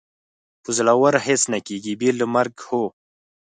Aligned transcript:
په 0.63 0.69
زړورو 0.77 1.19
هېڅ 1.27 1.41
نه 1.53 1.59
کېږي، 1.67 1.93
بې 1.99 2.09
له 2.19 2.25
مرګه، 2.33 2.63
هو. 2.69 2.83